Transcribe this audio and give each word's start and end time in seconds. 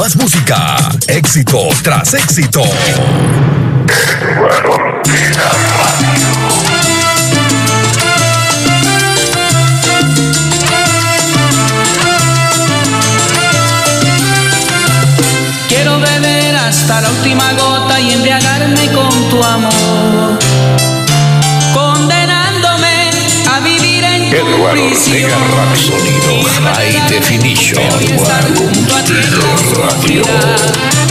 más 0.00 0.16
música. 0.16 0.76
Éxito 1.08 1.68
tras 1.82 2.14
éxito. 2.14 2.62
Quiero 15.68 16.00
beber 16.00 16.56
hasta 16.56 17.02
la 17.02 17.10
última 17.10 17.52
gota 17.52 18.00
y 18.00 18.12
embriagarme 18.12 18.90
con 18.92 19.28
tu 19.28 19.44
amor. 19.44 20.29
lugar 24.60 24.76
Ortega 24.76 25.38
Rap 25.56 25.74
Sonido 25.74 26.42
High 26.42 27.08
Definition. 27.08 27.82
Junto 28.54 28.94
a 28.94 29.02
ti, 29.02 29.14
Radio. 29.74 31.09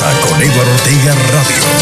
Pasa 0.00 0.18
con 0.22 0.40
Eduardo 0.40 0.72
Ortega 0.72 1.14
Radio. 1.14 1.79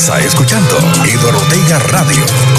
casa 0.00 0.18
escuchando 0.20 0.78
Eduardo 1.04 1.40
Ortega 1.40 1.78
Radio. 1.78 2.49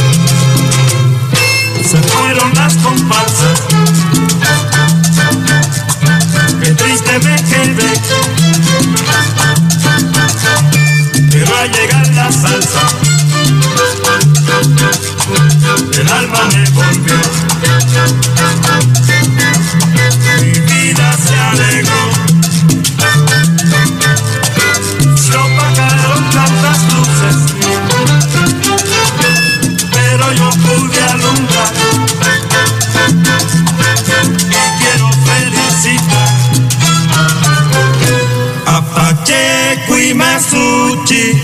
Masuchi. 40.15 41.41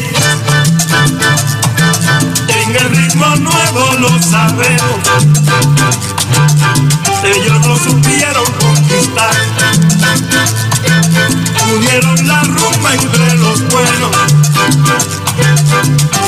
En 2.50 2.76
el 2.76 2.90
ritmo 2.96 3.26
nuevo 3.38 3.94
lo 4.00 4.10
sabemos. 4.22 5.00
Ellos 7.24 7.66
no 7.66 7.78
supieron 7.78 8.46
conquistar. 8.60 9.32
Unieron 11.74 12.28
la 12.28 12.42
rumba 12.44 12.94
entre 12.94 13.34
los 13.36 13.68
buenos. 13.70 14.12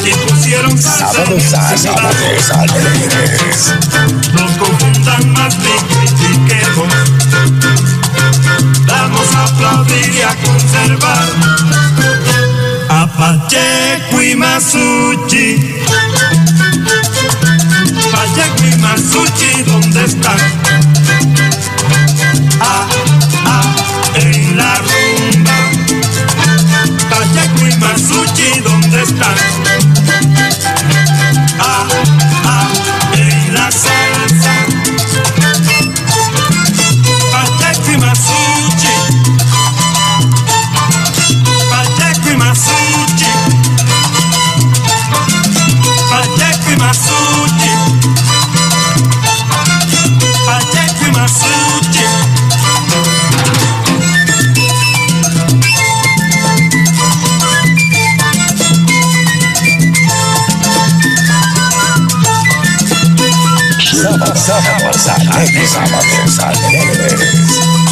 Y 0.05 0.11
pusieron 0.27 0.77
salsa 0.81 1.11
Sábados 1.13 1.53
a 1.53 1.77
sábados 1.77 2.51
alegres. 2.51 3.73
no 4.33 4.57
confundan 4.57 5.33
más 5.33 5.57
ni 5.59 6.08
a 10.29 10.35
conservar 10.45 11.27
a 12.89 13.07
Pacheco 13.17 14.21
y 14.21 14.35
Masuchi. 14.35 15.75
Pacheco 18.11 18.63
y 18.71 18.75
Masuchi, 18.77 19.63
¿dónde 19.63 20.05
están? 20.05 20.37
Ah, 22.61 22.87
ah, 23.45 23.75
en 24.15 24.57
la 24.57 24.75
rumba. 24.87 25.57
Pacheco 27.09 27.67
y 27.67 27.75
Masuchi, 27.77 28.59
¿dónde 28.61 29.01
están? 29.01 29.78
Sábados 65.45 65.77
alegres. 65.77 66.35
Sábados 66.35 66.65
alegres. 66.65 67.88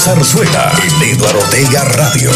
Te 0.00 0.06
pone 0.06 0.16
a 0.16 0.22
gozar 0.22 0.24
suena 0.24 0.72
en 0.82 1.02
Eduardo 1.02 1.38
Ortega 1.40 1.84
Radio. 1.84 2.30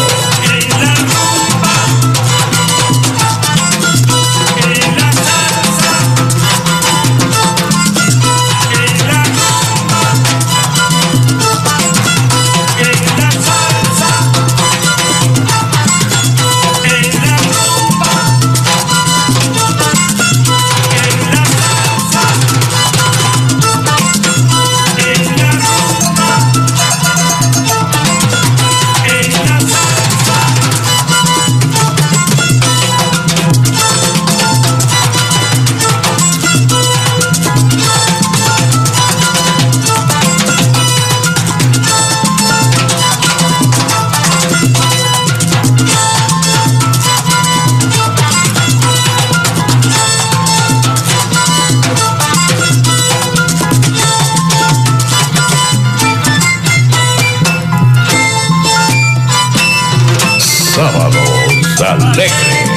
Sábados 62.12 62.73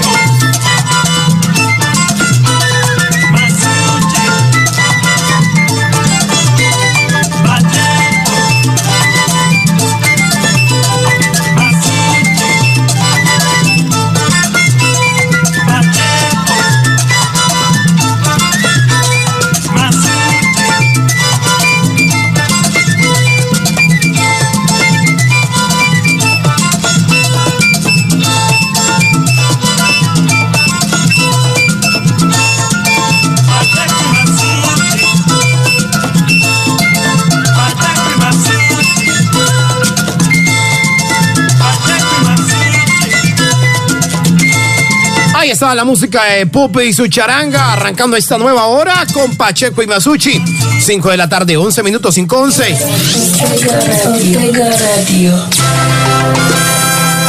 La 45.59 45.83
música 45.85 46.23
de 46.23 46.45
Pope 46.45 46.85
y 46.85 46.93
su 46.93 47.07
charanga, 47.07 47.73
arrancando 47.73 48.15
esta 48.15 48.37
nueva 48.37 48.67
hora 48.67 49.07
con 49.11 49.35
Pacheco 49.35 49.81
y 49.81 49.87
Masucci. 49.87 50.39
5 50.79 51.09
de 51.09 51.17
la 51.17 51.27
tarde, 51.27 51.57
11 51.57 51.81
minutos, 51.81 52.13
5 52.13 52.37
11. 52.37 52.77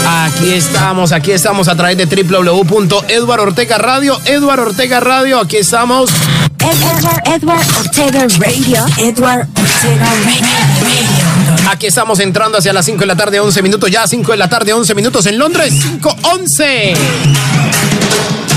Aquí 0.06 0.52
estamos, 0.52 1.12
aquí 1.12 1.32
estamos 1.32 1.68
a 1.68 1.74
través 1.74 1.96
de 1.96 2.04
www.eduardo 2.04 3.42
Ortega 3.44 3.78
Radio. 3.78 4.20
Eduardo 4.26 4.66
Ortega 4.66 5.00
Radio, 5.00 5.40
aquí 5.40 5.56
estamos. 5.56 6.10
Edward, 6.58 7.22
Edward 7.34 7.66
Ortega 7.78 8.26
Radio. 8.38 8.84
Edward 8.98 9.48
Ortega 9.48 10.06
Radio. 10.20 11.68
Aquí 11.70 11.86
estamos 11.86 12.20
entrando 12.20 12.58
hacia 12.58 12.74
las 12.74 12.84
5 12.84 13.00
de 13.00 13.06
la 13.06 13.16
tarde, 13.16 13.40
11 13.40 13.62
minutos. 13.62 13.90
Ya 13.90 14.06
5 14.06 14.32
de 14.32 14.38
la 14.38 14.50
tarde, 14.50 14.74
11 14.74 14.94
minutos 14.94 15.24
en 15.26 15.38
Londres. 15.38 15.72
5, 15.82 16.16
11. 16.34 16.94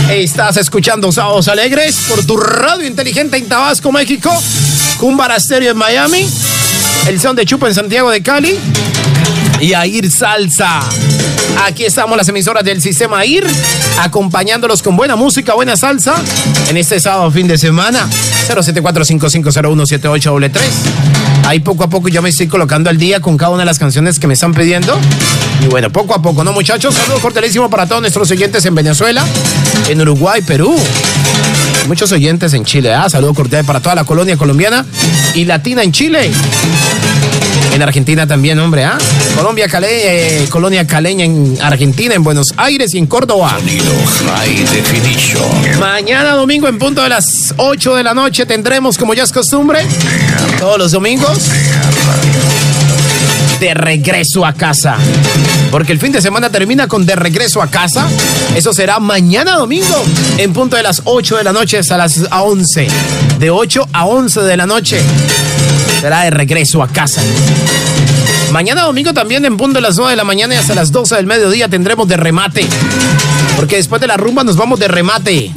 Estás 0.09 0.57
escuchando 0.57 1.11
Sábados 1.11 1.47
Alegres 1.47 1.95
por 2.07 2.25
tu 2.25 2.37
radio 2.37 2.85
inteligente 2.85 3.37
en 3.37 3.47
Tabasco, 3.47 3.91
México. 3.91 4.31
Cumbara 4.97 5.39
Stereo 5.39 5.71
en 5.71 5.77
Miami. 5.77 6.29
El 7.07 7.19
son 7.19 7.35
de 7.35 7.45
Chupa 7.45 7.67
en 7.67 7.75
Santiago 7.75 8.09
de 8.09 8.21
Cali. 8.21 8.57
Y 9.59 9.73
Air 9.73 10.11
Salsa 10.11 10.81
Aquí 11.65 11.85
estamos 11.85 12.17
las 12.17 12.27
emisoras 12.27 12.63
del 12.63 12.81
sistema 12.81 13.23
IR, 13.25 13.45
acompañándolos 13.99 14.81
con 14.81 14.97
buena 14.97 15.15
música, 15.15 15.53
buena 15.53 15.77
salsa 15.77 16.15
en 16.69 16.77
este 16.77 16.99
sábado 16.99 17.29
fin 17.31 17.47
de 17.47 17.57
semana. 17.57 18.07
074-5501-7833. 18.49 21.20
Ahí 21.45 21.59
poco 21.59 21.83
a 21.83 21.89
poco 21.89 22.07
yo 22.07 22.21
me 22.21 22.29
estoy 22.29 22.47
colocando 22.47 22.89
al 22.89 22.97
día 22.97 23.19
con 23.19 23.37
cada 23.37 23.51
una 23.51 23.59
de 23.61 23.65
las 23.65 23.79
canciones 23.79 24.19
que 24.19 24.27
me 24.27 24.33
están 24.33 24.53
pidiendo. 24.53 24.97
Y 25.61 25.67
bueno, 25.67 25.91
poco 25.91 26.13
a 26.13 26.21
poco, 26.21 26.43
¿no, 26.43 26.53
muchachos? 26.53 26.95
Saludos 26.95 27.21
cordialísimo 27.21 27.69
para 27.69 27.85
todos 27.85 28.01
nuestros 28.01 28.29
oyentes 28.31 28.65
en 28.65 28.75
Venezuela, 28.75 29.25
en 29.89 30.01
Uruguay, 30.01 30.41
Perú. 30.41 30.75
Muchos 31.87 32.11
oyentes 32.11 32.53
en 32.53 32.63
Chile, 32.63 32.93
¿ah? 32.93 33.09
Saludos 33.09 33.35
cordiales 33.35 33.65
para 33.65 33.79
toda 33.79 33.95
la 33.95 34.03
colonia 34.03 34.37
colombiana 34.37 34.85
y 35.35 35.45
latina 35.45 35.83
en 35.83 35.91
Chile. 35.91 36.31
En 37.73 37.81
Argentina 37.81 38.27
también, 38.27 38.59
hombre, 38.59 38.83
¿ah? 38.83 38.97
Colombia, 39.35 39.67
Cale, 39.69 40.43
eh, 40.43 40.47
Colonia 40.49 40.85
Caleña 40.85 41.23
en 41.23 41.57
Argentina, 41.61 42.13
en 42.13 42.23
Buenos 42.23 42.47
Aires 42.57 42.93
y 42.93 42.97
en 42.97 43.07
Córdoba. 43.07 43.55
Sonido 43.57 43.93
High 44.25 44.65
Definition. 44.65 45.79
Mañana 45.79 46.31
domingo 46.31 46.67
en 46.67 46.77
punto 46.77 47.01
de 47.01 47.09
las 47.09 47.53
8 47.55 47.95
de 47.95 48.03
la 48.03 48.13
noche 48.13 48.45
tendremos, 48.45 48.97
como 48.97 49.13
ya 49.13 49.23
es 49.23 49.31
costumbre, 49.31 49.85
todos 50.59 50.77
los 50.77 50.91
domingos, 50.91 51.49
de 53.61 53.73
regreso 53.73 54.45
a 54.45 54.53
casa. 54.53 54.97
Porque 55.71 55.93
el 55.93 55.99
fin 55.99 56.11
de 56.11 56.21
semana 56.21 56.49
termina 56.49 56.89
con 56.89 57.05
de 57.05 57.15
regreso 57.15 57.61
a 57.61 57.67
casa. 57.67 58.05
Eso 58.53 58.73
será 58.73 58.99
mañana 58.99 59.53
domingo 59.53 60.03
en 60.37 60.51
punto 60.51 60.75
de 60.75 60.83
las 60.83 61.03
8 61.05 61.37
de 61.37 61.43
la 61.45 61.53
noche 61.53 61.77
hasta 61.77 61.95
las 61.95 62.19
11. 62.31 62.87
De 63.39 63.49
8 63.49 63.87
a 63.93 64.05
11 64.05 64.41
de 64.41 64.57
la 64.57 64.65
noche 64.65 65.01
será 66.01 66.21
de 66.21 66.31
regreso 66.31 66.81
a 66.81 66.87
casa. 66.87 67.21
Mañana 68.51 68.81
domingo 68.81 69.13
también 69.13 69.45
en 69.45 69.55
punto 69.55 69.75
de 69.75 69.81
las 69.81 69.97
9 69.97 70.13
de 70.13 70.17
la 70.17 70.23
mañana 70.23 70.55
y 70.55 70.57
hasta 70.57 70.73
las 70.73 70.91
12 70.91 71.15
del 71.15 71.27
mediodía 71.27 71.69
tendremos 71.69 72.07
de 72.07 72.17
remate. 72.17 72.67
Porque 73.55 73.75
después 73.77 74.01
de 74.01 74.07
la 74.07 74.17
rumba 74.17 74.43
nos 74.43 74.55
vamos 74.55 74.79
de 74.79 74.87
remate. 74.87 75.51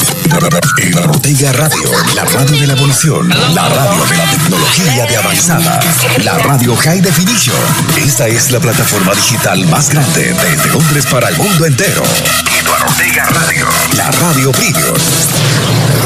Eduardo 0.76 1.12
Ortega 1.12 1.52
Radio, 1.52 1.90
la 2.14 2.24
radio 2.24 2.60
de 2.60 2.66
la 2.66 2.72
evolución, 2.72 3.28
la 3.28 3.68
radio 3.68 4.04
de 4.06 4.16
la 4.16 4.30
tecnología 4.30 5.06
de 5.06 5.16
avanzada, 5.16 5.80
la 6.24 6.38
radio 6.38 6.74
High 6.76 7.00
Definition. 7.00 7.56
Esta 7.96 8.26
es 8.26 8.50
la 8.50 8.58
plataforma 8.60 9.14
digital 9.14 9.64
más 9.66 9.90
grande 9.90 10.34
desde 10.34 10.70
Londres 10.70 11.06
para 11.06 11.28
el 11.28 11.36
mundo 11.36 11.66
entero. 11.66 12.02
Eduardo 12.60 12.86
Ortega 12.86 13.26
Radio, 13.26 13.66
la 13.96 14.10
radio 14.10 14.52
premium. 14.52 14.94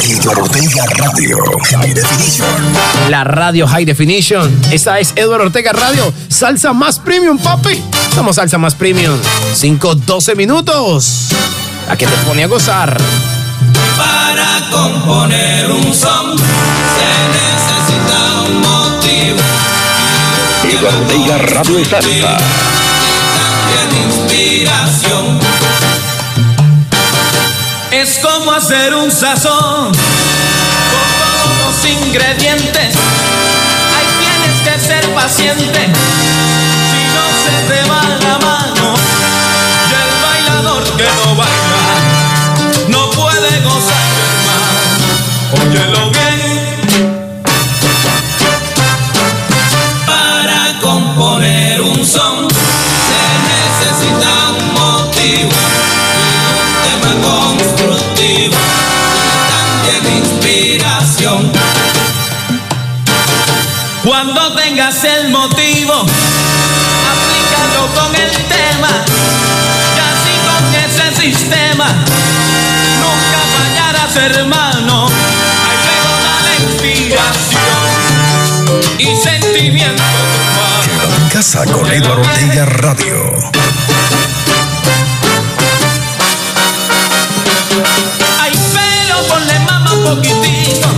Eduardo 0.02 0.42
Ortega 0.42 0.85
Radio, 0.97 1.37
High 1.71 1.95
Definition. 1.95 3.11
La 3.11 3.25
radio 3.25 3.66
High 3.66 3.85
Definition. 3.85 4.61
Esta 4.71 4.99
es 4.99 5.12
Eduardo 5.16 5.47
Ortega 5.47 5.73
Radio. 5.73 6.12
Salsa 6.28 6.73
más 6.73 6.99
premium, 6.99 7.38
papi. 7.38 7.83
Somos 8.14 8.37
salsa 8.37 8.59
más 8.59 8.75
premium. 8.75 9.18
5, 9.54 9.95
12 9.95 10.35
minutos. 10.35 11.28
A 11.90 11.97
que 11.97 12.07
te 12.07 12.16
pone 12.26 12.45
a 12.45 12.47
gozar. 12.47 12.97
Para 13.97 14.71
componer 14.71 15.71
un 15.71 15.95
son 15.95 16.37
se 16.37 17.11
necesita 17.35 18.42
un 18.47 18.61
motivo. 18.61 19.38
Radio 21.38 21.78
y 21.80 21.85
Salsa. 21.85 22.37
También 23.38 23.88
inspiración. 24.07 25.40
Es 27.90 28.18
como 28.18 28.52
hacer 28.52 28.95
un 28.95 29.11
sazón 29.11 29.92
con 29.92 31.09
todos 31.23 31.50
los 31.64 31.76
ingredientes. 31.90 32.95
Ahí 33.97 34.09
tienes 34.21 34.57
que 34.62 34.75
ser 34.87 35.14
paciente. 35.14 35.80
Si 36.90 37.00
no 37.14 37.25
se 37.45 37.54
te 37.73 37.88
va 37.88 38.02
la 38.21 38.38
mano, 38.38 38.95
y 39.88 39.92
el 39.95 40.12
bailador 40.23 40.85
que 40.97 41.04
no 41.04 41.35
baila 41.35 41.58
puede 43.59 43.75
gozar, 43.75 43.97
hermano. 45.53 46.48
Hermano. 74.19 75.09
Luego 75.85 76.13
da 76.25 76.37
la 76.43 76.55
inspiración 76.65 77.83
y 78.99 79.17
sentimiento. 79.17 80.03
Quédate 80.85 81.17
en 81.23 81.29
casa 81.29 81.65
con 81.65 81.91
Eduardo 81.91 82.23
Ortega 82.23 82.65
Radio. 82.67 83.35
Ay, 88.41 88.53
pero 88.75 89.17
ponle 89.29 89.59
mamá 89.61 89.93
un 89.95 90.05
poquitito. 90.05 90.89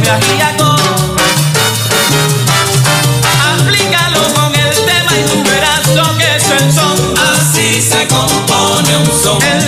Aplícalo 3.53 4.23
con 4.35 4.55
el 4.55 4.75
tema 4.85 5.13
y 5.19 5.23
tú 5.31 5.43
verás 5.45 5.87
lo 5.95 6.17
que 6.19 6.37
es 6.37 6.51
el 6.51 6.73
son. 6.73 6.97
Así 7.19 7.81
se 7.81 8.07
compone 8.09 8.97
un 8.97 9.07
son. 9.23 9.43
El 9.43 9.60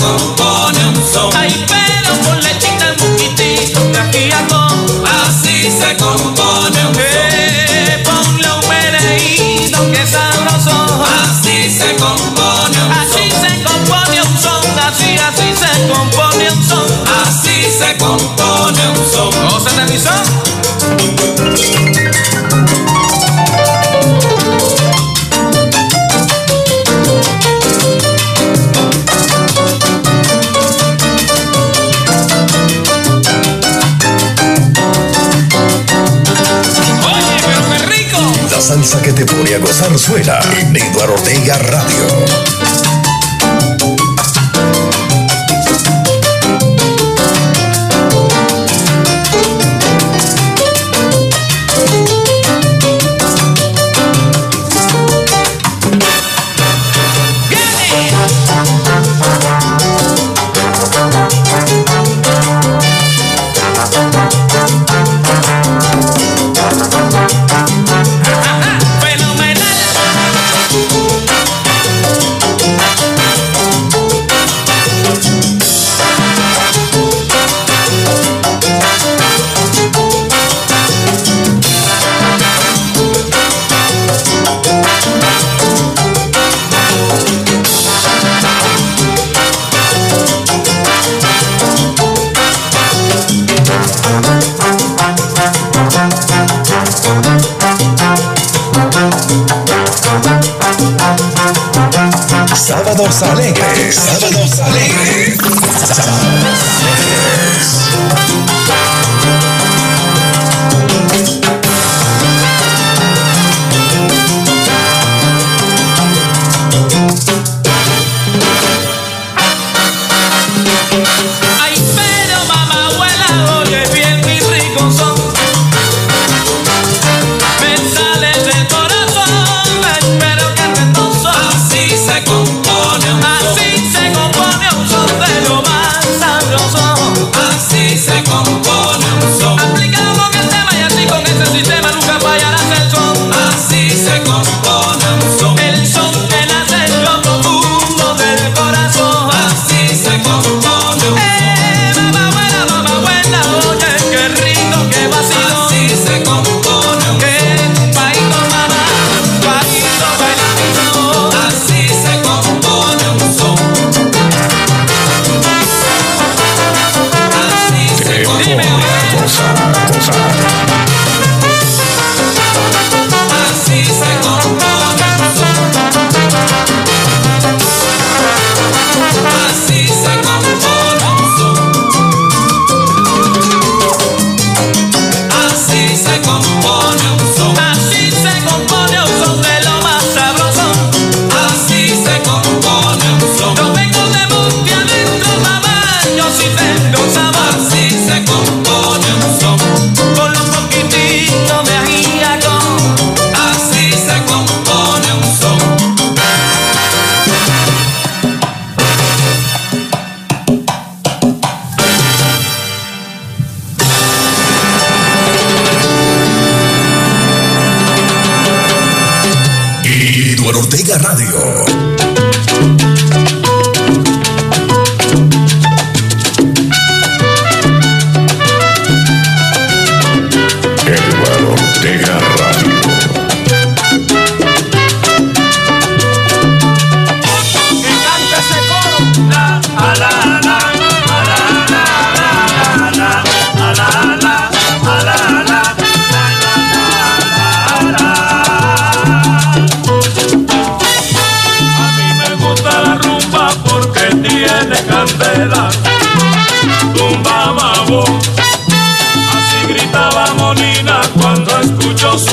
Así 0.00 0.34
se 0.36 0.49
que 39.60 39.66
te 39.66 39.72
pone 39.72 39.84
a 39.84 39.88
gozar 39.90 39.98
suena 39.98 40.40
en 40.58 40.76
Eduardo 40.76 41.14
Ortega 41.14 41.58
Radio. 41.58 42.69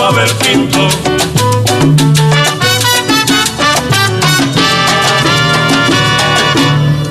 haber 0.08 0.30
pinto. 0.36 0.88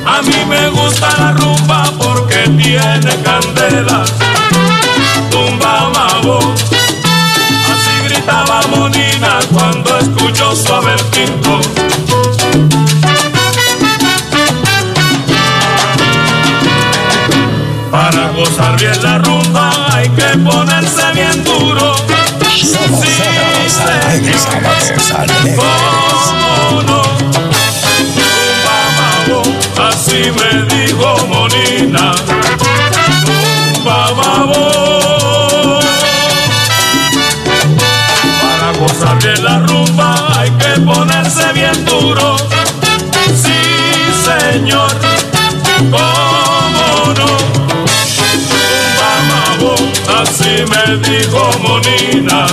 A 0.07 0.23
mí 0.23 0.45
me 0.49 0.69
gusta 0.71 1.09
la 1.19 1.33
rumba 1.33 1.93
porque 1.99 2.49
tiene 2.57 3.23
candelas, 3.23 4.13
tumba 5.31 5.91
mambo. 5.95 6.39
Así 7.73 8.09
gritaba 8.09 8.63
Monina 8.71 9.41
cuando 9.53 9.99
escuchó 9.99 10.57
su 10.57 10.73
haber. 10.73 10.97
Para 17.91 18.31
gozar 18.33 18.79
bien 18.79 19.03
la 19.03 19.19
rumba 19.19 19.86
Salmones, 24.57 25.05
salmones. 25.09 26.47
Así 29.79 30.31
me 30.33 30.51
dijo 30.75 31.17
Molina, 31.29 32.15
bababo. 33.85 35.81
Para 38.41 38.73
gozar 38.79 39.19
de 39.23 39.37
la 39.43 39.59
rumba 39.61 40.11
hay 40.39 40.51
que 40.53 40.81
ponerse 40.81 41.53
bien 41.53 41.85
duro. 41.85 42.37
Sí, 43.35 43.61
señor, 44.25 44.93
cómo 45.91 47.13
no. 47.19 47.31
Mamabo, 48.99 49.75
así 50.23 50.65
me 50.71 50.97
dijo 51.09 51.51
Molina. 51.61 52.47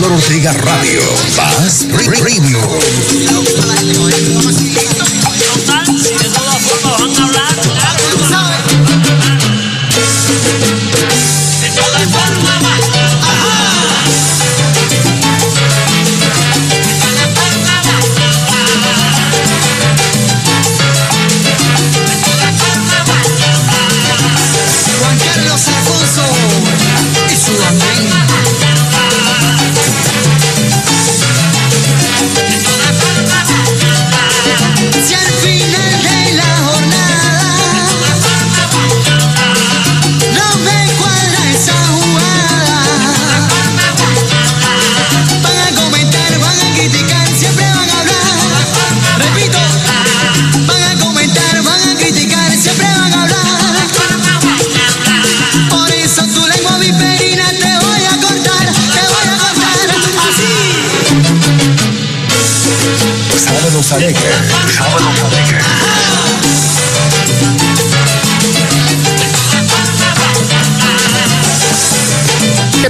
Eduardo 0.00 0.16
Ortega 0.16 0.52
Radio. 0.54 1.02
Más 1.36 1.84
Premium. 2.18 2.64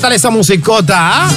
¿Qué 0.00 0.04
tal 0.04 0.12
esta 0.14 0.30
musicota? 0.30 0.96
ah? 0.98 1.30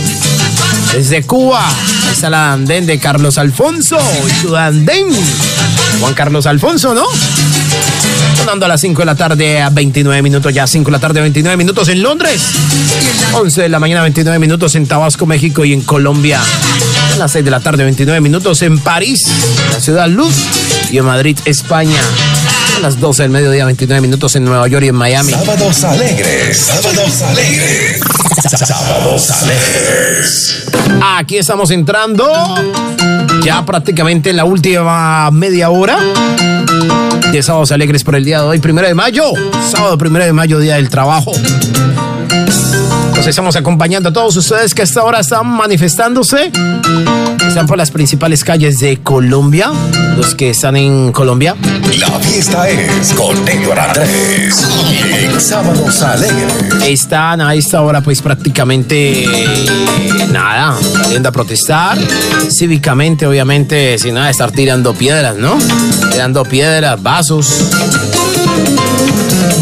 Desde 0.94 1.24
Cuba, 1.24 1.70
está 2.10 2.30
la 2.30 2.54
andén 2.54 2.86
de 2.86 2.98
Carlos 2.98 3.38
Alfonso 3.38 3.98
y 4.26 4.42
su 4.42 4.56
andén. 4.56 5.08
Juan 6.00 6.14
Carlos 6.14 6.46
Alfonso, 6.46 6.94
¿no? 6.94 7.04
Sonando 8.38 8.66
a 8.66 8.70
las 8.70 8.80
5 8.80 9.02
de 9.02 9.06
la 9.06 9.16
tarde 9.16 9.62
a 9.62 9.70
29 9.70 10.22
minutos, 10.22 10.54
ya 10.54 10.66
5 10.66 10.86
de 10.86 10.92
la 10.94 11.00
tarde 11.00 11.20
a 11.20 11.24
29 11.24 11.58
minutos 11.58 11.90
en 11.90 12.02
Londres. 12.02 12.42
11 13.34 13.64
de 13.64 13.68
la 13.68 13.82
mañana 13.82 14.02
29 14.04 14.40
minutos 14.40 14.76
en 14.76 14.88
Tabasco, 14.88 15.26
México 15.26 15.66
y 15.66 15.74
en 15.74 15.82
Colombia. 15.82 16.40
A 17.16 17.18
las 17.18 17.34
6 17.34 17.44
de 17.44 17.52
la 17.52 17.60
tarde 17.60 17.84
29 17.84 18.22
minutos 18.22 18.62
en 18.62 18.80
París, 18.80 19.28
la 19.74 19.82
ciudad 19.82 20.08
Luz 20.08 20.36
y 20.90 21.00
en 21.00 21.04
Madrid, 21.04 21.38
España. 21.44 22.00
A 22.76 22.80
las 22.80 23.00
12 23.00 23.24
del 23.24 23.32
mediodía 23.32 23.66
29 23.66 24.02
minutos 24.02 24.36
en 24.36 24.46
Nueva 24.46 24.68
York 24.68 24.86
y 24.86 24.90
en 24.90 24.96
Miami. 24.96 25.32
Sábados 25.32 25.84
alegres. 25.84 26.58
Sábados 26.58 27.22
alegres. 27.22 28.02
Sábados 28.68 29.32
alegres. 29.32 30.66
Aquí 31.18 31.38
estamos 31.38 31.72
entrando 31.72 32.26
ya 33.44 33.66
prácticamente 33.66 34.32
en 34.32 34.38
la 34.38 34.46
última 34.46 35.30
media 35.32 35.70
hora 35.70 35.98
de 37.32 37.42
Sábados 37.44 37.72
Alegres 37.72 38.04
por 38.04 38.16
el 38.16 38.26
día 38.26 38.42
de 38.42 38.48
hoy, 38.48 38.60
primero 38.60 38.88
de 38.88 38.94
mayo, 38.94 39.24
sábado 39.72 39.98
primero 39.98 40.26
de 40.26 40.34
mayo, 40.34 40.60
día 40.60 40.76
del 40.76 40.90
trabajo. 40.90 41.32
Los 43.16 43.28
estamos 43.28 43.56
acompañando 43.56 44.10
a 44.10 44.14
todos 44.14 44.36
ustedes 44.36 44.74
que 44.74 44.82
hasta 44.82 45.02
ahora 45.02 45.20
están 45.20 45.48
manifestándose. 45.48 46.52
Están 47.48 47.68
por 47.68 47.78
las 47.78 47.92
principales 47.92 48.44
calles 48.44 48.80
de 48.80 48.98
Colombia, 48.98 49.72
los 50.16 50.36
que 50.36 50.52
están 50.52 50.76
en 50.76 51.12
Colombia. 51.12 51.56
La 52.00 52.10
fiesta 52.20 52.70
es 52.70 53.14
con 53.14 53.48
Héctor 53.48 53.80
Andrés. 53.80 54.64
En 55.20 55.40
Sábados 55.40 56.02
alegres. 56.02 56.54
Están 56.86 57.42
a 57.42 57.56
esta 57.56 57.82
hora 57.82 58.02
pues 58.02 58.22
prácticamente 58.22 59.28
nada, 60.32 60.76
saliendo 61.04 61.30
a 61.30 61.32
protestar, 61.32 61.98
cívicamente 62.50 63.26
obviamente 63.26 63.98
sin 63.98 64.16
nada 64.16 64.28
de 64.28 64.32
estar 64.32 64.52
tirando 64.52 64.94
piedras, 64.94 65.36
¿no? 65.38 65.58
Tirando 66.12 66.44
piedras, 66.44 67.02
vasos. 67.02 67.66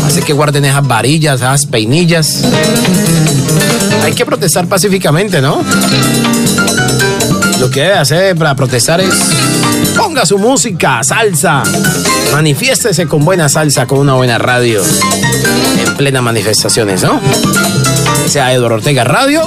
Así 0.05 0.21
que 0.21 0.33
guarden 0.33 0.65
esas 0.65 0.85
varillas, 0.85 1.41
esas 1.41 1.65
peinillas. 1.65 2.43
Hay 4.03 4.13
que 4.13 4.25
protestar 4.25 4.67
pacíficamente, 4.67 5.41
¿no? 5.41 5.61
Lo 7.59 7.69
que 7.69 7.81
debe 7.81 7.93
hacer 7.93 8.35
para 8.35 8.55
protestar 8.55 8.99
es 9.01 9.13
ponga 9.97 10.25
su 10.25 10.37
música, 10.37 11.03
salsa. 11.03 11.63
Manifiéstese 12.31 13.07
con 13.07 13.23
buena 13.23 13.49
salsa, 13.49 13.87
con 13.87 13.99
una 13.99 14.13
buena 14.13 14.37
radio. 14.37 14.81
En 15.85 15.95
plenas 15.97 16.23
manifestaciones, 16.23 17.03
¿no? 17.03 17.19
Sea 18.27 18.53
Eduardo 18.53 18.77
Ortega 18.77 19.03
Radio. 19.03 19.41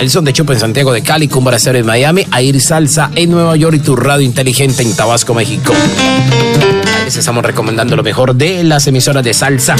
El 0.00 0.10
son 0.10 0.24
de 0.24 0.32
Chupa 0.32 0.52
en 0.52 0.60
Santiago 0.60 0.92
de 0.92 1.02
Cali, 1.02 1.28
Cumbra 1.28 1.58
Cero 1.58 1.78
en 1.78 1.86
Miami, 1.86 2.26
Air 2.36 2.60
Salsa 2.60 3.10
en 3.14 3.30
Nueva 3.30 3.56
York 3.56 3.76
y 3.76 3.80
tu 3.80 3.96
radio 3.96 4.24
inteligente 4.24 4.82
en 4.82 4.94
Tabasco, 4.94 5.34
México. 5.34 5.72
Les 7.04 7.16
estamos 7.16 7.44
recomendando 7.44 7.96
lo 7.96 8.02
mejor 8.02 8.34
de 8.34 8.64
las 8.64 8.86
emisoras 8.86 9.24
de 9.24 9.34
salsa. 9.34 9.76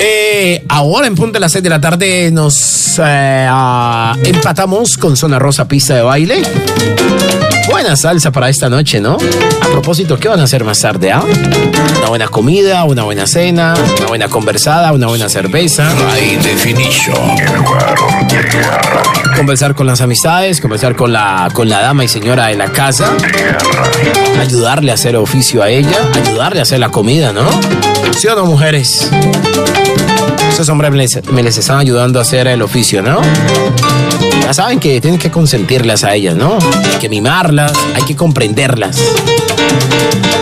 Eh, 0.00 0.25
ahora 0.68 1.06
en 1.06 1.14
punto 1.14 1.34
de 1.34 1.40
las 1.40 1.52
6 1.52 1.62
de 1.62 1.70
la 1.70 1.80
tarde 1.80 2.30
nos 2.30 2.98
eh, 2.98 3.46
ah, 3.48 4.16
empatamos 4.24 4.96
con 4.96 5.16
Zona 5.16 5.38
Rosa 5.38 5.66
Pista 5.66 5.94
de 5.94 6.02
Baile. 6.02 6.42
Buena 7.68 7.96
salsa 7.96 8.30
para 8.30 8.48
esta 8.48 8.68
noche, 8.68 9.00
¿no? 9.00 9.16
A 9.60 9.66
propósito, 9.68 10.16
¿qué 10.18 10.28
van 10.28 10.40
a 10.40 10.44
hacer 10.44 10.64
más 10.64 10.80
tarde? 10.80 11.12
ah? 11.12 11.22
Una 11.98 12.08
buena 12.08 12.28
comida, 12.28 12.84
una 12.84 13.02
buena 13.02 13.26
cena, 13.26 13.74
una 13.98 14.06
buena 14.06 14.28
conversada, 14.28 14.92
una 14.92 15.08
buena 15.08 15.28
cerveza. 15.28 15.88
Definition. 16.42 17.16
Conversar 19.36 19.74
con 19.74 19.86
las 19.86 20.00
amistades, 20.00 20.60
conversar 20.60 20.94
con 20.96 21.12
la, 21.12 21.48
con 21.52 21.68
la 21.68 21.80
dama 21.80 22.04
y 22.04 22.08
señora 22.08 22.46
de 22.46 22.56
la 22.56 22.70
casa. 22.72 23.12
Ayudarle 24.40 24.92
a 24.92 24.94
hacer 24.94 25.16
oficio 25.16 25.62
a 25.62 25.68
ella, 25.68 25.98
ayudarle 26.14 26.60
a 26.60 26.62
hacer 26.62 26.78
la 26.78 26.90
comida, 26.90 27.32
¿no? 27.32 27.48
¿Sí 28.16 28.28
o 28.28 28.34
no, 28.36 28.46
mujeres? 28.46 29.10
Esos 30.48 30.68
hombres 30.68 30.90
me 30.90 30.96
les, 30.98 31.24
me 31.32 31.42
les 31.42 31.58
están 31.58 31.78
ayudando 31.78 32.18
a 32.18 32.22
hacer 32.22 32.46
el 32.46 32.62
oficio, 32.62 33.02
¿no? 33.02 33.20
Ya 34.42 34.54
saben 34.54 34.78
que 34.78 35.00
tienen 35.00 35.18
que 35.18 35.30
consentirlas 35.30 36.04
a 36.04 36.14
ellas, 36.14 36.36
¿no? 36.36 36.56
Hay 36.92 36.98
que 37.00 37.08
mimarlas, 37.08 37.55
hay 37.58 38.02
que 38.06 38.14
comprenderlas. 38.16 38.98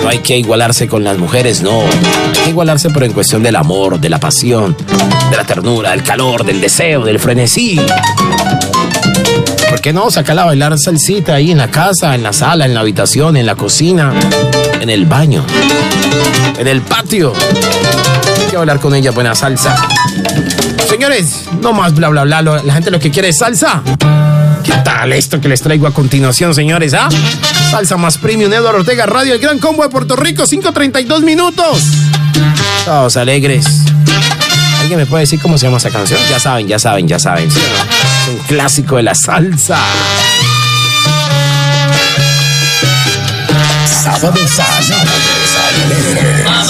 No 0.03 0.09
hay 0.09 0.18
que 0.18 0.37
igualarse 0.37 0.88
con 0.88 1.05
las 1.05 1.16
mujeres, 1.18 1.62
no. 1.62 1.81
Hay 1.81 2.44
que 2.44 2.50
igualarse, 2.50 2.90
pero 2.90 3.07
en 3.07 3.12
cuestión 3.12 3.42
del 3.42 3.57
amor, 3.57 4.00
de 4.00 4.09
la 4.09 4.18
pasión, 4.18 4.77
de 5.31 5.37
la 5.37 5.44
ternura, 5.44 5.92
del 5.92 6.03
calor, 6.03 6.44
del 6.44 6.61
deseo, 6.61 7.05
del 7.05 7.18
frenesí. 7.18 7.81
¿Por 9.70 9.81
qué 9.81 9.92
no 9.92 10.11
sacarla 10.11 10.42
a 10.42 10.46
bailar 10.46 10.79
salsita 10.79 11.35
ahí 11.35 11.50
en 11.50 11.59
la 11.59 11.70
casa, 11.70 12.14
en 12.14 12.22
la 12.22 12.33
sala, 12.33 12.66
en 12.66 12.74
la 12.74 12.81
habitación, 12.81 13.37
en 13.37 13.46
la 13.46 13.55
cocina, 13.55 14.12
en 14.81 14.90
el 14.90 15.07
baño, 15.07 15.44
en 16.59 16.66
el 16.66 16.83
patio? 16.83 17.33
Hay 18.40 18.50
que 18.50 18.57
bailar 18.57 18.81
con 18.81 18.94
ella 18.94 19.11
buena 19.11 19.35
salsa. 19.35 19.77
Señores, 20.88 21.44
no 21.61 21.72
más 21.72 21.94
bla 21.94 22.09
bla 22.09 22.24
bla. 22.24 22.42
La 22.42 22.74
gente 22.74 22.90
lo 22.90 23.00
que 23.00 23.11
quiere 23.11 23.29
es 23.29 23.38
salsa. 23.38 23.83
¿Qué 24.64 24.72
tal 24.85 25.12
esto 25.12 25.40
que 25.40 25.48
les 25.48 25.61
traigo 25.61 25.87
a 25.87 25.92
continuación, 25.92 26.55
señores? 26.55 26.94
¿Ah? 26.94 27.09
Salsa 27.70 27.96
más 27.96 28.18
premium, 28.18 28.53
Eduardo 28.53 28.81
Ortega 28.81 29.07
Radio, 29.07 29.35
el 29.35 29.40
gran 29.40 29.59
combo 29.59 29.83
de 29.83 29.90
Puerto 29.90 30.16
Rico, 30.16 30.44
5.32 30.44 31.22
minutos. 31.22 31.83
Todos 32.85 33.16
alegres. 33.16 33.66
¿Alguien 34.81 34.98
me 34.98 35.07
puede 35.07 35.22
decir 35.22 35.40
cómo 35.40 35.59
se 35.59 35.66
llama 35.66 35.77
esa 35.77 35.90
canción? 35.90 36.20
Ya 36.31 36.38
saben, 36.38 36.66
ya 36.66 36.79
saben, 36.79 37.07
ya 37.07 37.18
saben. 37.18 37.50
¿sí? 37.50 37.61
Es 37.61 38.29
un 38.29 38.38
clásico 38.46 38.96
de 38.96 39.03
la 39.03 39.14
salsa. 39.14 39.79
Sábados 43.87 44.59
alegres. 44.61 46.44
Mamachana 46.44 46.63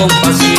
compasso 0.00 0.49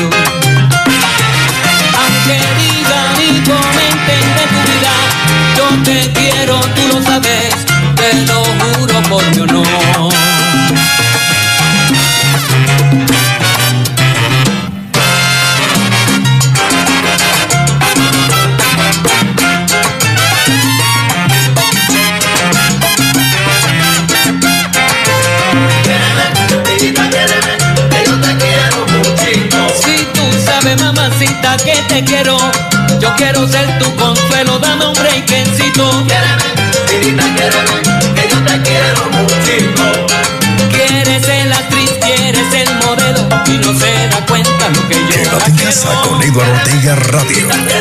Eduardo 46.31 46.53
Ortega 46.53 46.95
Radio. 46.95 47.80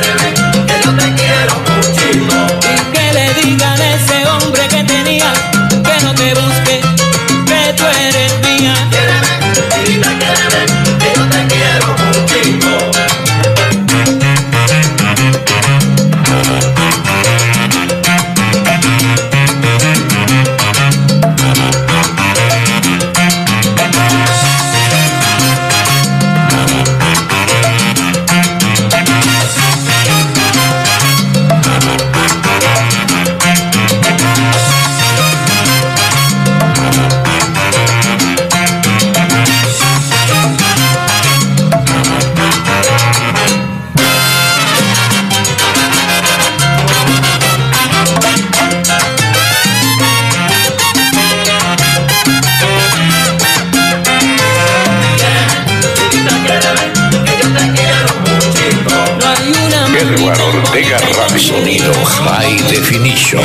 Ortega 60.70 60.98
Radio. 60.98 61.36
Sonido 61.36 61.92
High 61.92 62.62
Definition. 62.70 63.42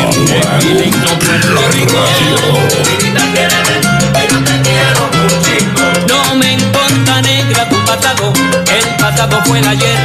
No 6.07 6.35
me 6.35 6.53
importa 6.53 7.21
negra 7.23 7.67
tu 7.67 7.77
pasado, 7.83 8.31
el 8.71 8.95
pasado 8.97 9.41
fue 9.45 9.57
el 9.57 9.67
ayer, 9.67 9.97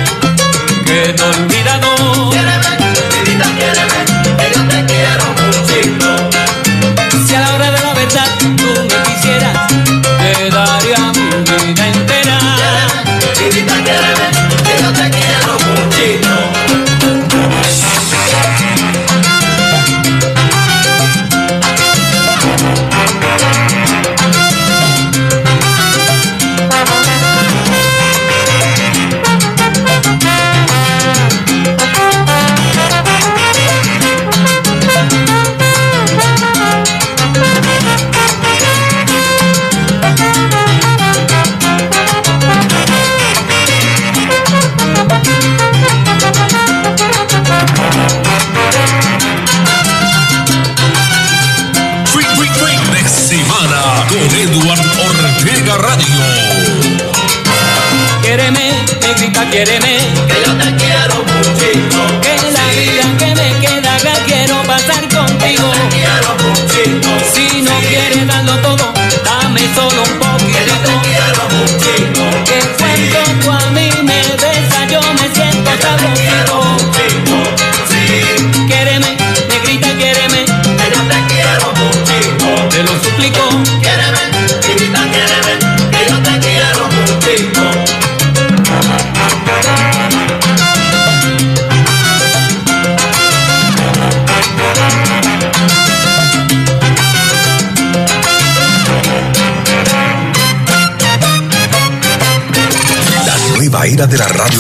quedó 0.86 1.28
olvidado. 1.28 2.59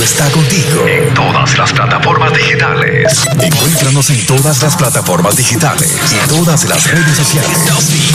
Está 0.02 0.30
contigo. 0.30 0.86
En 0.86 1.12
todas 1.12 1.58
las 1.58 1.72
plataformas 1.72 2.32
digitales. 2.32 3.26
Encuéntranos 3.38 4.08
en 4.08 4.24
todas 4.26 4.62
las 4.62 4.74
plataformas 4.74 5.36
digitales. 5.36 5.94
Y 6.10 6.28
todas 6.28 6.64
las 6.64 6.90
redes 6.90 7.16
sociales. 7.18 7.58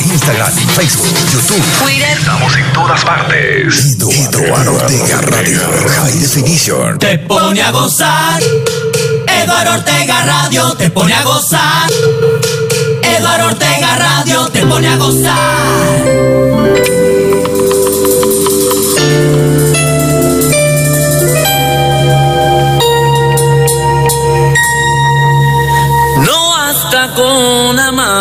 Instagram, 0.04 0.52
Facebook, 0.76 1.08
YouTube. 1.32 1.64
Twitter. 1.84 2.18
Estamos 2.18 2.56
en 2.58 2.74
todas 2.74 3.06
partes. 3.06 3.96
Eduardo 4.00 4.74
Ortega 4.74 5.22
Radio. 5.22 5.60
High 6.02 6.20
Definition. 6.20 6.98
Te 6.98 7.20
pone 7.20 7.62
a 7.62 7.70
gozar. 7.72 8.42
Eduardo 9.28 9.74
Ortega 9.74 10.26
Radio 10.26 10.74
te 10.74 10.90
pone 10.90 11.14
a 11.14 11.24
gozar. 11.24 11.90
Eduardo 13.04 13.46
Ortega 13.48 13.96
Radio 13.96 14.50
te 14.50 14.66
pone 14.66 14.88
a 14.88 14.98
gozar. 14.98 17.05
con 27.16 27.80
amar. 27.80 28.15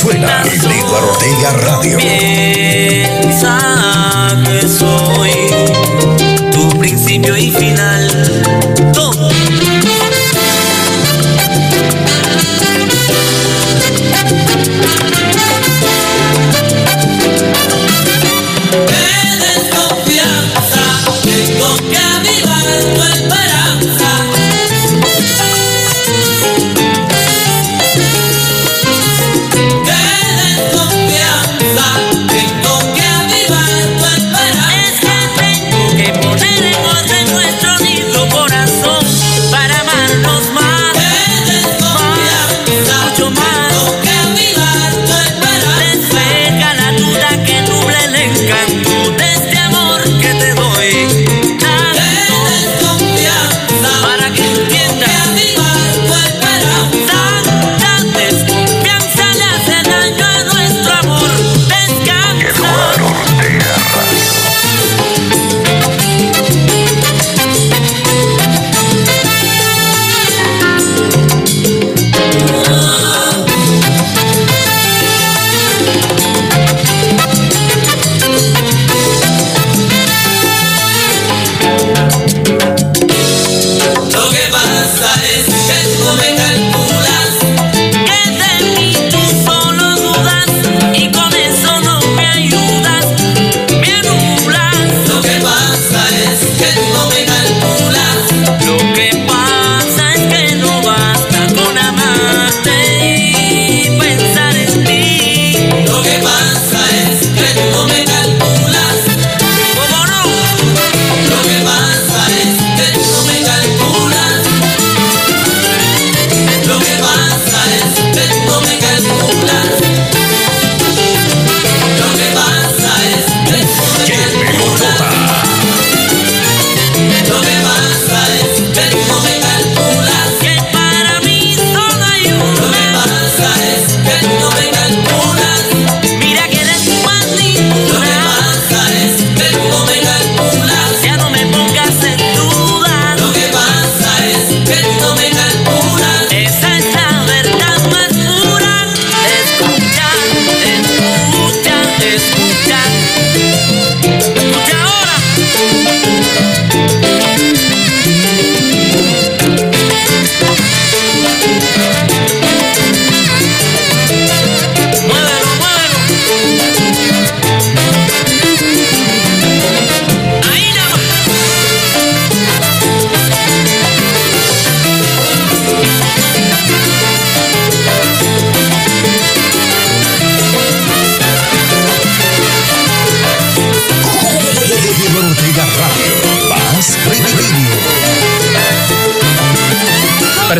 Pone 0.00 0.24
a 0.24 0.42
gozar 0.42 0.42
suena 0.42 0.42
en 0.42 0.70
Eduardo 0.70 1.10
Ortega 1.10 1.52
Radio. 1.52 1.98
Piensa 1.98 3.58
que 4.44 4.68
soy 4.68 5.30
tu 6.50 6.68
principio 6.78 7.36
y 7.36 7.50
final. 7.50 7.71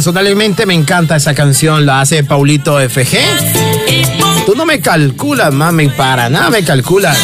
Personalmente 0.05 0.67
me 0.67 0.75
encanta 0.75 1.15
esa 1.15 1.33
canción, 1.33 1.87
la 1.87 2.01
hace 2.01 2.25
Paulito 2.25 2.77
FG. 2.81 4.45
Tú 4.45 4.57
no 4.57 4.67
me 4.67 4.81
calculas, 4.81 5.55
mami, 5.55 5.91
para 5.91 6.29
nada 6.29 6.51
me 6.51 6.65
calculas. 6.65 7.17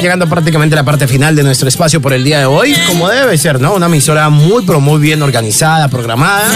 Llegando 0.00 0.26
prácticamente 0.26 0.74
a 0.74 0.76
la 0.76 0.84
parte 0.84 1.06
final 1.06 1.36
de 1.36 1.42
nuestro 1.42 1.68
espacio 1.68 2.00
por 2.00 2.14
el 2.14 2.24
día 2.24 2.38
de 2.38 2.46
hoy, 2.46 2.74
como 2.86 3.10
debe 3.10 3.36
ser, 3.36 3.60
¿no? 3.60 3.74
Una 3.74 3.84
emisora 3.84 4.30
muy, 4.30 4.64
pero 4.64 4.80
muy 4.80 4.98
bien 5.02 5.20
organizada, 5.20 5.88
programada. 5.88 6.50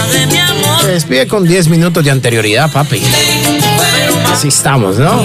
Se 0.81 0.87
despide 0.87 1.27
con 1.27 1.47
10 1.47 1.67
minutos 1.67 2.03
de 2.03 2.09
anterioridad, 2.09 2.71
papi. 2.71 3.03
Así 4.33 4.47
estamos, 4.47 4.97
¿no? 4.97 5.23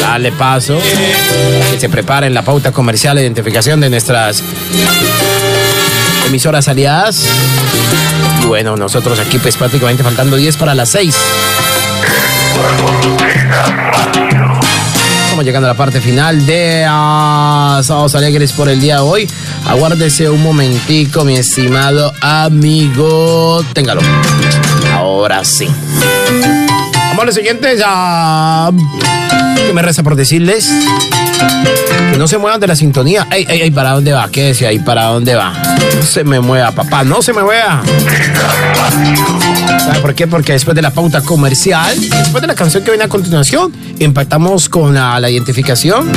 Dale 0.00 0.32
paso. 0.32 0.80
Que 1.70 1.78
se 1.78 1.88
preparen 1.88 2.34
la 2.34 2.42
pauta 2.42 2.72
comercial 2.72 3.14
de 3.14 3.22
identificación 3.22 3.80
de 3.80 3.88
nuestras 3.88 4.42
emisoras 6.26 6.68
aliadas. 6.68 7.24
Bueno, 8.46 8.76
nosotros 8.76 9.18
aquí 9.18 9.38
pues 9.38 9.56
prácticamente 9.56 10.02
faltando 10.02 10.36
10 10.36 10.56
para 10.56 10.74
las 10.74 10.90
6. 10.90 11.16
Estamos 15.24 15.44
llegando 15.44 15.68
a 15.68 15.72
la 15.72 15.76
parte 15.76 16.00
final 16.00 16.46
de 16.46 16.86
ah, 16.88 17.80
Sábados 17.82 18.14
Alegres 18.14 18.52
por 18.52 18.68
el 18.68 18.80
día 18.80 18.96
de 18.96 19.00
hoy. 19.00 19.30
Aguárdese 19.66 20.30
un 20.30 20.42
momentico, 20.42 21.24
mi 21.24 21.36
estimado 21.36 22.12
amigo. 22.20 23.62
Téngalo. 23.74 24.00
Ahora 24.94 25.44
sí. 25.44 25.68
Vamos 27.16 27.22
a 27.22 27.26
lo 27.28 27.32
siguiente, 27.32 27.78
ya. 27.78 28.70
Que 29.66 29.72
me 29.72 29.80
resta 29.80 30.02
por 30.02 30.16
decirles 30.16 30.70
que 32.12 32.18
no 32.18 32.28
se 32.28 32.36
muevan 32.36 32.60
de 32.60 32.66
la 32.66 32.76
sintonía. 32.76 33.26
Ey, 33.32 33.46
ey, 33.48 33.62
ey, 33.62 33.70
¿para 33.70 33.92
dónde 33.92 34.12
va? 34.12 34.28
¿Qué 34.28 34.48
decía 34.48 34.68
ahí? 34.68 34.80
¿Para 34.80 35.04
dónde 35.04 35.34
va? 35.34 35.54
No 35.96 36.02
se 36.02 36.24
me 36.24 36.40
mueva, 36.40 36.72
papá, 36.72 37.04
no 37.04 37.22
se 37.22 37.32
me 37.32 37.42
mueva. 37.42 37.82
¿Sabe 39.78 40.00
por 40.00 40.14
qué? 40.14 40.26
Porque 40.26 40.52
después 40.52 40.74
de 40.74 40.82
la 40.82 40.90
pauta 40.90 41.22
comercial, 41.22 41.98
después 41.98 42.42
de 42.42 42.48
la 42.48 42.54
canción 42.54 42.84
que 42.84 42.90
viene 42.90 43.04
a 43.04 43.08
continuación, 43.08 43.72
impactamos 43.98 44.68
con 44.68 44.92
la, 44.92 45.18
la 45.18 45.30
identificación, 45.30 46.12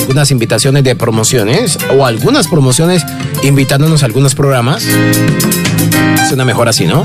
algunas 0.00 0.32
invitaciones 0.32 0.82
de 0.82 0.96
promociones 0.96 1.78
o 1.96 2.04
algunas 2.04 2.48
promociones 2.48 3.06
invitándonos 3.44 4.02
a 4.02 4.06
algunos 4.06 4.34
programas. 4.34 4.82
Es 4.84 6.32
una 6.32 6.44
mejor 6.44 6.68
así, 6.68 6.84
¿no? 6.84 7.04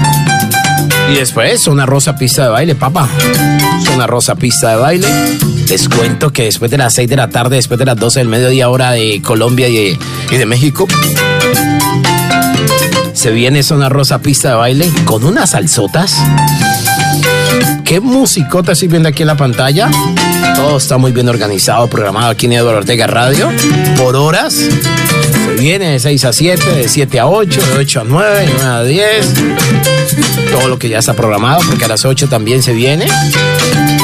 Y 1.09 1.15
después, 1.15 1.67
una 1.67 1.85
rosa 1.85 2.15
pista 2.17 2.43
de 2.43 2.49
baile, 2.49 2.75
papá. 2.75 3.09
Una 3.93 4.07
rosa 4.07 4.35
pista 4.35 4.71
de 4.71 4.75
baile. 4.77 5.07
Les 5.69 5.87
cuento 5.87 6.31
que 6.31 6.43
después 6.43 6.71
de 6.71 6.77
las 6.77 6.93
6 6.93 7.09
de 7.09 7.15
la 7.15 7.29
tarde, 7.29 7.57
después 7.57 7.79
de 7.79 7.85
las 7.85 7.95
12 7.95 8.19
del 8.19 8.27
mediodía, 8.27 8.69
hora 8.69 8.91
de 8.91 9.21
Colombia 9.21 9.67
y 9.67 9.75
de, 9.75 9.99
y 10.31 10.37
de 10.37 10.45
México, 10.45 10.87
se 13.13 13.31
viene 13.31 13.63
Zona 13.63 13.89
Rosa 13.89 14.19
pista 14.19 14.49
de 14.49 14.55
baile 14.55 14.91
con 15.05 15.23
unas 15.23 15.51
salsotas. 15.51 16.15
¿Qué 17.83 17.99
musicota 17.99 18.71
estoy 18.71 18.87
viendo 18.87 19.09
aquí 19.09 19.23
en 19.23 19.27
la 19.27 19.37
pantalla? 19.37 19.89
Todo 20.55 20.77
está 20.77 20.97
muy 20.97 21.11
bien 21.11 21.29
organizado, 21.29 21.87
programado 21.87 22.29
aquí 22.29 22.47
en 22.47 22.53
Eduardo 22.53 22.79
Ortega 22.79 23.07
Radio. 23.07 23.51
Por 23.97 24.15
horas. 24.15 24.55
Viene 25.57 25.91
de 25.91 25.99
6 25.99 26.25
a 26.25 26.33
7, 26.33 26.75
de 26.75 26.87
7 26.87 27.19
a 27.19 27.27
8, 27.27 27.61
de 27.61 27.77
8 27.79 28.01
a 28.01 28.03
9, 28.03 28.39
de 28.39 28.53
9 28.53 28.63
a 28.63 28.83
10. 28.83 29.33
Todo 30.51 30.67
lo 30.67 30.77
que 30.77 30.89
ya 30.89 30.99
está 30.99 31.13
programado, 31.13 31.61
porque 31.67 31.85
a 31.85 31.87
las 31.87 32.05
8 32.05 32.27
también 32.27 32.61
se 32.61 32.73
viene. 32.73 33.07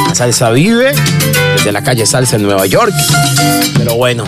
La 0.08 0.16
salsa 0.16 0.49
vive 0.52 0.93
desde 1.56 1.72
la 1.72 1.84
calle 1.84 2.06
Salsa 2.06 2.38
en 2.38 2.43
Nueva 2.43 2.66
York. 2.66 2.93
Pero 3.78 3.95
bueno, 3.95 4.24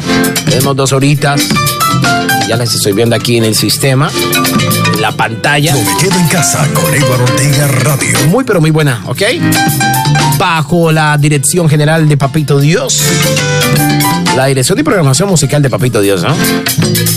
tenemos 0.45 0.75
dos 0.75 0.93
horitas. 0.93 1.41
Ya 2.47 2.57
las 2.57 2.73
estoy 2.75 2.93
viendo 2.93 3.15
aquí 3.15 3.37
en 3.37 3.45
el 3.45 3.55
sistema, 3.55 4.11
la 5.03 5.11
pantalla. 5.11 5.75
Me 5.75 5.97
quedo 5.97 6.17
en 6.17 6.27
casa 6.29 6.65
con 6.73 6.95
Eduardo 6.95 7.25
Ortega 7.25 7.67
Radio. 7.67 8.17
Muy, 8.29 8.45
pero 8.45 8.61
muy 8.61 8.71
buena, 8.71 9.03
¿ok? 9.07 9.21
Bajo 10.37 10.93
la 10.93 11.17
dirección 11.17 11.67
general 11.67 12.07
de 12.07 12.15
Papito 12.15 12.57
Dios. 12.57 13.03
La 14.37 14.45
dirección 14.45 14.79
y 14.79 14.83
programación 14.83 15.27
musical 15.27 15.61
de 15.61 15.69
Papito 15.69 15.99
Dios, 15.99 16.23
¿no? 16.23 16.33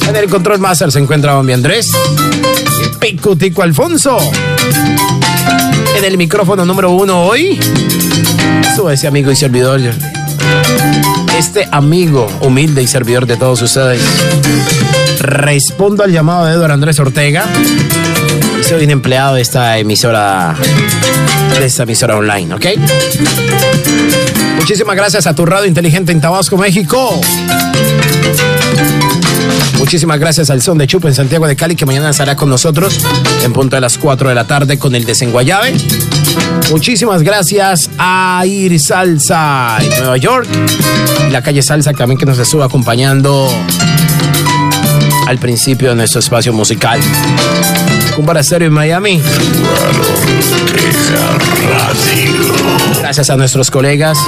En 0.09 0.16
el 0.16 0.28
control 0.28 0.59
master 0.59 0.91
se 0.91 0.99
encuentra 0.99 1.34
Bambi 1.34 1.53
Andrés. 1.53 1.93
Y 2.84 2.97
Pico 2.99 3.37
Tico 3.37 3.62
Alfonso. 3.62 4.18
En 5.97 6.05
el 6.05 6.18
micrófono 6.18 6.64
número 6.64 6.91
uno 6.91 7.22
hoy. 7.22 7.57
Su 8.74 8.91
ese 8.91 9.07
amigo 9.07 9.30
y 9.30 9.37
servidor. 9.37 9.80
Este 11.37 11.68
amigo 11.70 12.26
humilde 12.41 12.82
y 12.82 12.87
servidor 12.87 13.26
de 13.26 13.37
todos 13.37 13.61
ustedes. 13.61 14.01
Respondo 15.20 16.03
al 16.03 16.11
llamado 16.11 16.47
de 16.47 16.55
Eduardo 16.55 16.74
Andrés 16.74 16.99
Ortega. 16.99 17.45
Soy 18.62 18.84
un 18.84 18.91
empleado 18.91 19.34
de 19.34 19.43
esta 19.43 19.76
emisora. 19.78 20.55
De 21.59 21.66
esta 21.66 21.82
emisora 21.82 22.16
online, 22.16 22.55
¿ok? 22.55 22.66
Muchísimas 24.57 24.96
gracias 24.96 25.26
a 25.26 25.34
tu 25.34 25.46
radio 25.46 25.66
inteligente 25.66 26.12
en 26.12 26.20
Tabasco, 26.20 26.57
México. 26.57 27.20
Muchísimas 29.78 30.18
gracias 30.18 30.50
al 30.50 30.62
Son 30.62 30.78
de 30.78 30.86
Chupa 30.86 31.09
en 31.09 31.14
Santiago 31.14 31.46
de 31.46 31.54
Cali, 31.54 31.76
que 31.76 31.86
mañana 31.86 32.11
estará 32.11 32.34
con 32.34 32.48
nosotros 32.48 32.98
en 33.44 33.52
punto 33.52 33.76
de 33.76 33.80
las 33.80 33.98
4 33.98 34.28
de 34.28 34.34
la 34.34 34.44
tarde 34.44 34.78
con 34.78 34.94
el 34.94 35.04
Desenguayabe. 35.04 35.74
Muchísimas 36.70 37.22
gracias 37.22 37.90
a 37.98 38.42
Ir 38.46 38.80
Salsa 38.80 39.78
en 39.80 39.90
Nueva 40.00 40.16
York 40.16 40.48
y 41.28 41.30
la 41.30 41.42
calle 41.42 41.62
Salsa 41.62 41.92
también 41.92 42.18
que 42.18 42.26
nos 42.26 42.38
estuvo 42.38 42.64
acompañando 42.64 43.48
al 45.26 45.38
principio 45.38 45.90
de 45.90 45.96
nuestro 45.96 46.20
espacio 46.20 46.52
musical. 46.52 47.00
Estéreo 48.40 48.68
en 48.68 48.74
Miami. 48.74 49.22
Gracias 53.07 53.30
a 53.30 53.36
nuestros 53.36 53.70
colegas 53.70 54.18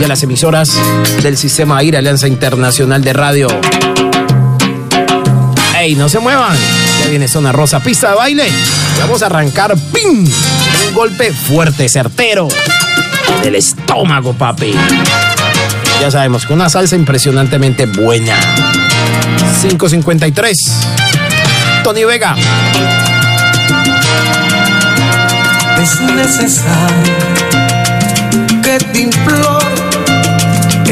y 0.00 0.04
a 0.04 0.06
las 0.06 0.22
emisoras 0.22 0.80
del 1.20 1.36
sistema 1.36 1.78
AIR, 1.78 1.96
Alianza 1.96 2.28
Internacional 2.28 3.02
de 3.02 3.12
Radio. 3.12 3.48
¡Ey, 5.76 5.96
no 5.96 6.08
se 6.08 6.20
muevan! 6.20 6.56
Ya 7.02 7.08
viene 7.10 7.26
Zona 7.26 7.50
Rosa, 7.50 7.80
pista 7.80 8.10
de 8.10 8.14
baile. 8.14 8.44
Vamos 9.00 9.24
a 9.24 9.26
arrancar, 9.26 9.74
¡pim! 9.92 10.24
Un 10.86 10.94
golpe 10.94 11.32
fuerte, 11.32 11.88
certero. 11.88 12.46
Del 13.42 13.56
estómago, 13.56 14.32
papi. 14.32 14.74
Ya 16.00 16.12
sabemos, 16.12 16.46
con 16.46 16.54
una 16.54 16.70
salsa 16.70 16.94
impresionantemente 16.94 17.86
buena. 17.86 18.38
553. 19.60 20.56
Tony 21.82 22.04
Vega. 22.04 22.36
Es 25.82 26.00
necesario 26.00 27.29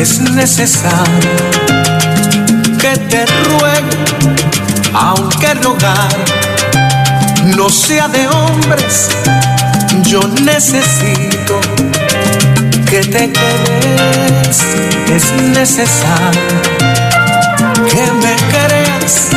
es 0.01 0.21
necesario 0.21 1.31
que 2.79 2.97
te 3.11 3.27
ruegue, 3.27 3.99
aunque 4.95 5.55
rogar 5.55 6.09
no 7.57 7.69
sea 7.69 8.07
de 8.07 8.29
hombres, 8.29 9.09
yo 10.03 10.21
necesito 10.43 11.61
que 12.89 13.01
te 13.01 13.33
quedes, 13.33 14.63
es 15.11 15.33
necesario 15.53 16.41
que 17.91 18.13
me 18.23 18.37
creas, 18.53 19.29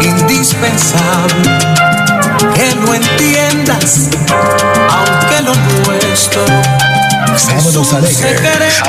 indispensable, 0.00 1.50
que 2.54 2.74
no 2.76 2.94
entiendas, 2.94 4.08
aunque 4.88 5.42
lo 5.42 5.54
nuestro 5.84 6.44
Sábados 7.36 7.92
es 7.92 7.92
un 7.92 7.96
alegres. 7.96 8.82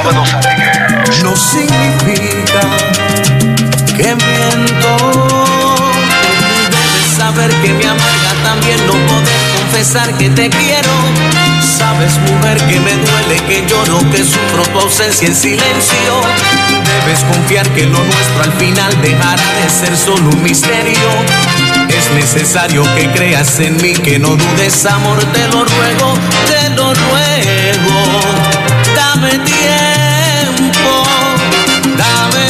no 1.23 1.35
significa 1.35 2.61
que 3.95 4.15
miento. 4.15 4.97
Debes 6.69 7.17
saber 7.17 7.49
que 7.61 7.73
me 7.73 7.85
amarga 7.85 8.33
también 8.43 8.85
no 8.87 8.93
poder 8.93 9.39
confesar 9.57 10.17
que 10.17 10.29
te 10.29 10.49
quiero. 10.49 10.89
Sabes, 11.61 12.17
mujer, 12.19 12.57
que 12.67 12.79
me 12.79 12.93
duele, 12.93 13.39
que 13.47 13.65
lloro, 13.67 13.99
que 14.11 14.23
sufro 14.23 14.63
tu 14.71 14.79
ausencia 14.79 15.27
en 15.27 15.35
silencio. 15.35 16.21
Debes 16.83 17.23
confiar 17.23 17.67
que 17.69 17.85
lo 17.85 18.03
nuestro 18.03 18.43
al 18.43 18.53
final 18.53 19.01
dejará 19.01 19.43
de 19.61 19.69
ser 19.69 19.97
solo 19.97 20.29
un 20.29 20.43
misterio. 20.43 21.70
Es 21.97 22.11
necesario 22.13 22.83
que 22.95 23.09
creas 23.11 23.59
en 23.59 23.75
mí, 23.81 23.93
que 23.93 24.17
no 24.17 24.29
dudes, 24.35 24.85
amor, 24.85 25.19
te 25.33 25.47
lo 25.47 25.65
ruego, 25.65 26.13
te 26.47 26.69
lo 26.69 26.93
ruego. 26.93 28.19
Dame 28.95 29.31
tiempo, 29.39 31.03
dame 31.97 32.40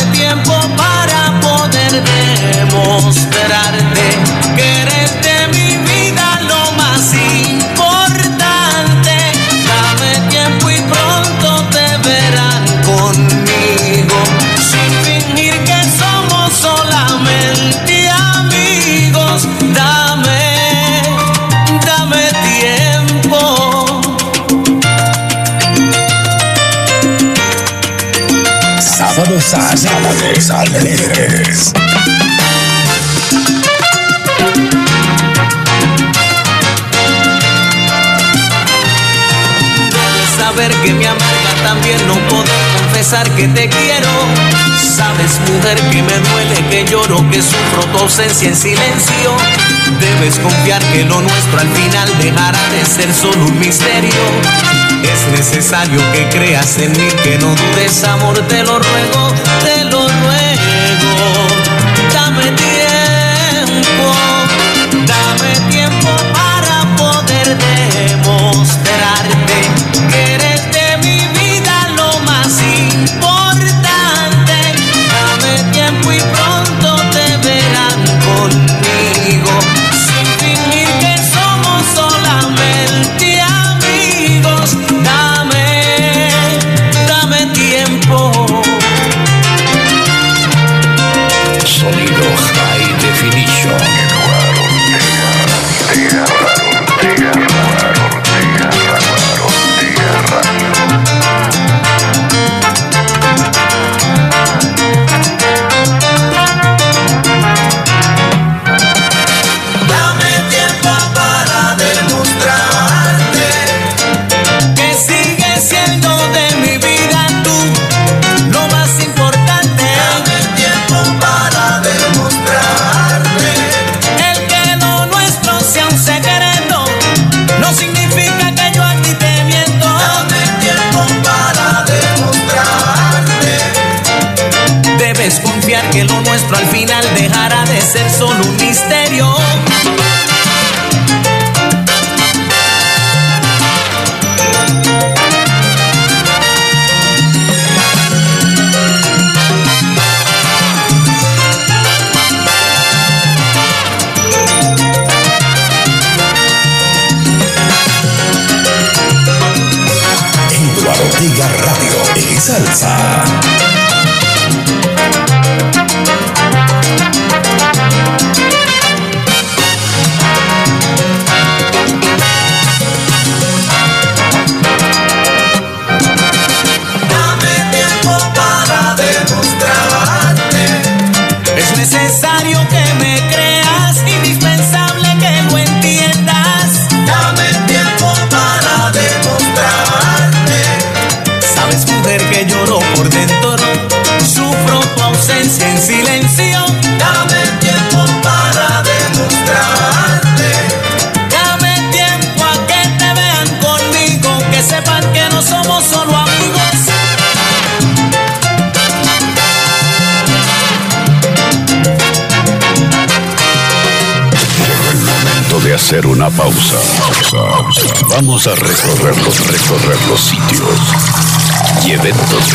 que 43.36 43.48
te 43.48 43.70
quiero. 43.70 44.10
Sabes, 44.78 45.40
mujer, 45.48 45.78
que 45.92 46.02
me 46.02 46.14
duele, 46.14 46.66
que 46.70 46.86
lloro, 46.86 47.18
que 47.30 47.42
sufro 47.42 47.84
tu 47.92 48.00
ausencia 48.00 48.50
en 48.50 48.56
silencio. 48.56 49.36
Debes 50.00 50.40
confiar 50.40 50.82
que 50.92 51.04
lo 51.04 51.22
nuestro 51.22 51.60
al 51.60 51.70
final 51.70 52.18
dejará 52.18 52.60
de 52.70 52.86
ser 52.86 53.14
solo 53.14 53.46
un 53.46 53.60
misterio. 53.60 54.12
Es 55.04 55.38
necesario 55.38 56.00
que 56.12 56.30
creas 56.30 56.78
en 56.78 56.92
mí, 56.92 57.08
que 57.24 57.38
no 57.40 57.56
dudes, 57.56 58.04
amor, 58.04 58.38
te 58.48 58.64
lo 58.64 58.80
ruego, 58.80 59.34
te 59.64 59.84
lo 59.86 60.08
ruego. 60.08 61.48
Dame 62.14 62.52
tiempo, 62.52 64.14
dame 65.06 65.72
tiempo 65.72 66.10
para 66.34 66.96
poder 66.96 67.58
demostrarte 67.58 68.31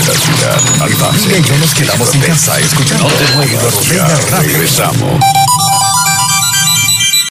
la 0.07 0.15
ciudad. 0.15 0.61
Al 0.81 0.91
y 0.91 1.43
yo 1.43 1.59
nos 1.59 1.75
quedamos 1.75 2.15
en 2.15 2.21
casa 2.21 2.61
escuchando. 2.61 3.09
No 3.09 3.15
te 3.15 3.35
muevas. 3.35 4.45
Regresamos. 4.45 5.66